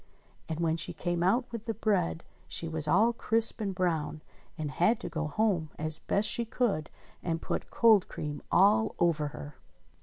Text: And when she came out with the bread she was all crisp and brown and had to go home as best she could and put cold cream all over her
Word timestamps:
And 0.49 0.59
when 0.59 0.77
she 0.77 0.93
came 0.93 1.21
out 1.21 1.45
with 1.51 1.65
the 1.65 1.75
bread 1.75 2.23
she 2.47 2.67
was 2.67 2.87
all 2.87 3.13
crisp 3.13 3.61
and 3.61 3.75
brown 3.75 4.23
and 4.57 4.71
had 4.71 4.99
to 5.01 5.09
go 5.09 5.27
home 5.27 5.69
as 5.77 5.99
best 5.99 6.27
she 6.27 6.43
could 6.43 6.89
and 7.21 7.39
put 7.39 7.69
cold 7.69 8.07
cream 8.07 8.41
all 8.51 8.95
over 8.97 9.27
her 9.27 9.57